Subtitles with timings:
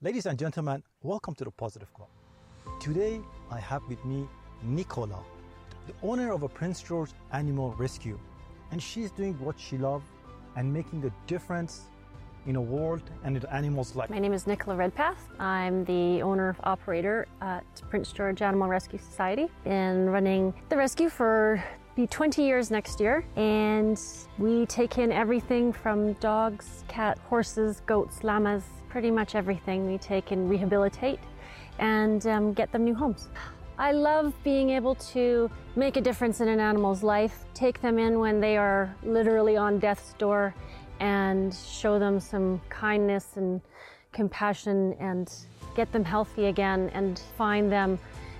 [0.00, 2.06] Ladies and gentlemen, welcome to the Positive Club.
[2.78, 4.28] Today I have with me
[4.62, 5.18] Nicola,
[5.88, 8.16] the owner of a Prince George Animal Rescue,
[8.70, 10.04] and she's doing what she loves
[10.54, 11.86] and making a difference
[12.46, 14.08] in a world and in animals' life.
[14.08, 15.18] My name is Nicola Redpath.
[15.40, 19.48] I'm the owner operator at Prince George Animal Rescue Society.
[19.64, 21.60] and running the rescue for
[21.96, 24.00] be 20 years next year, and
[24.38, 29.90] we take in everything from dogs, cat, horses, goats, llamas, pretty much everything.
[29.90, 31.20] We take and rehabilitate
[31.78, 33.28] and um, get them new homes.
[33.78, 38.18] I love being able to make a difference in an animal's life, take them in
[38.18, 40.52] when they are literally on death's door,
[40.98, 43.60] and show them some kindness and
[44.12, 45.32] compassion and
[45.76, 47.98] get them healthy again and find them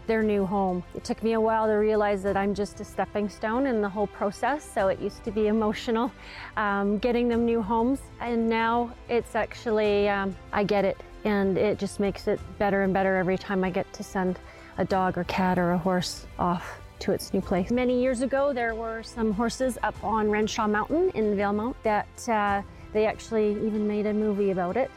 [0.08, 0.82] their new home.
[0.96, 3.88] It took me a while to realize that I'm just a stepping stone in the
[3.88, 4.68] whole process.
[4.68, 6.10] So it used to be emotional
[6.56, 8.00] um, getting them new homes.
[8.20, 10.96] And now it's actually, um, I get it.
[11.24, 14.40] And it just makes it better and better every time I get to send
[14.78, 17.70] a dog or cat or a horse off to its new place.
[17.70, 22.62] Many years ago, there were some horses up on Renshaw Mountain in Valemount that uh,
[22.92, 24.90] they actually even made a movie about it.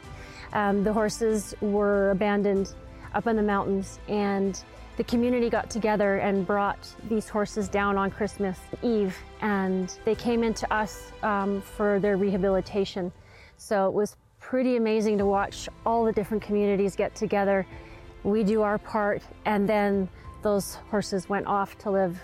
[0.54, 2.74] Um, the horses were abandoned
[3.14, 4.64] up in the mountains and
[4.98, 10.44] the community got together and brought these horses down on Christmas Eve, and they came
[10.44, 13.12] into us um, for their rehabilitation.
[13.58, 17.66] So it was pretty amazing to watch all the different communities get together.
[18.24, 20.10] We do our part, and then
[20.44, 22.20] those horses went off to live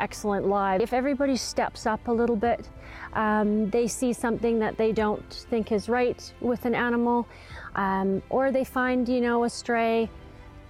[0.00, 0.82] excellent lives.
[0.82, 2.68] If everybody steps up a little bit,
[3.14, 7.26] um, they see something that they don't think is right with an animal,
[7.74, 10.08] um, or they find, you know, a stray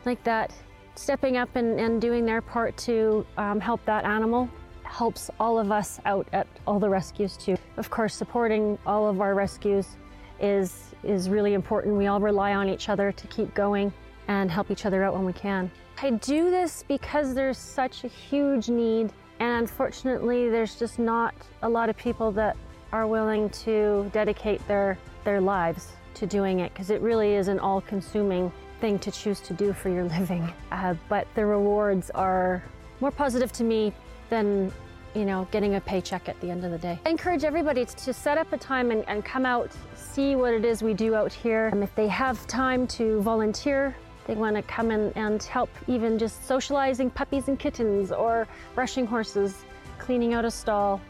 [0.05, 0.53] like that
[0.95, 4.49] stepping up and, and doing their part to um, help that animal
[4.85, 7.57] helps all of us out at all the rescues too.
[7.77, 9.97] Of course, supporting all of our rescues
[10.41, 11.97] is is really important.
[11.97, 13.93] We all rely on each other to keep going
[14.29, 15.71] and help each other out when we can.
[16.03, 21.69] I do this because there's such a huge need and unfortunately there's just not a
[21.69, 22.57] lot of people that
[22.93, 27.59] are willing to dedicate their their lives to doing it because it really is an
[27.59, 28.51] all-consuming
[28.81, 30.53] thing to choose to do for your living.
[30.73, 32.63] Uh, but the rewards are
[33.01, 33.93] more positive to me
[34.29, 34.71] than
[35.15, 36.99] you know, getting a paycheck at the end of the day.
[37.07, 40.63] I encourage everybody to set up a time and, and come out, see what it
[40.65, 41.69] is we do out here.
[41.69, 46.19] And if they have time to volunteer, they want to come in and help even
[46.19, 49.65] just socializing puppies and kittens or brushing horses,
[49.99, 51.01] cleaning out a stall.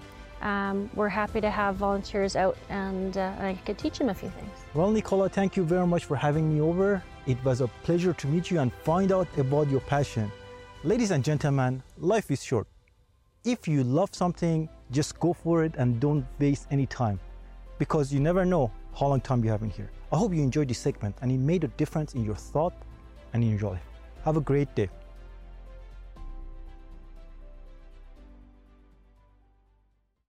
[0.43, 4.29] Um, we're happy to have volunteers out and uh, I could teach them a few
[4.29, 4.51] things.
[4.75, 7.03] Well, Nicola, thank you very much for having me over.
[7.27, 10.31] It was a pleasure to meet you and find out about your passion.
[10.85, 12.67] Ladies and gentlemen, life is short.
[13.45, 17.19] If you love something, just go for it and don't waste any time
[17.79, 19.91] because you never know how long time you have in here.
[20.13, 22.75] I hope you enjoyed this segment and it made a difference in your thought
[23.37, 23.79] and enjoy.
[24.25, 24.89] Have a great day.